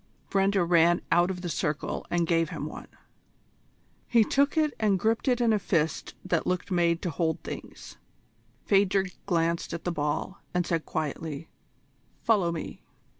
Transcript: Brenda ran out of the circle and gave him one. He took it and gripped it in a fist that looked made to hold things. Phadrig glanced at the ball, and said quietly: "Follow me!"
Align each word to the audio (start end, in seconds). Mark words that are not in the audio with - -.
Brenda 0.31 0.63
ran 0.63 1.01
out 1.11 1.29
of 1.29 1.41
the 1.41 1.47
circle 1.49 2.07
and 2.09 2.25
gave 2.25 2.49
him 2.49 2.65
one. 2.65 2.87
He 4.07 4.23
took 4.23 4.57
it 4.57 4.73
and 4.79 4.97
gripped 4.97 5.27
it 5.27 5.39
in 5.39 5.53
a 5.53 5.59
fist 5.59 6.15
that 6.25 6.47
looked 6.47 6.71
made 6.71 7.03
to 7.03 7.11
hold 7.11 7.43
things. 7.43 7.97
Phadrig 8.65 9.13
glanced 9.27 9.75
at 9.75 9.83
the 9.83 9.91
ball, 9.91 10.41
and 10.55 10.65
said 10.65 10.87
quietly: 10.87 11.49
"Follow 12.23 12.51
me!" 12.51 12.81